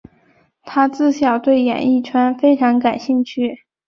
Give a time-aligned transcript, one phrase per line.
[0.63, 3.65] 她自小对演艺圈非常感兴趣。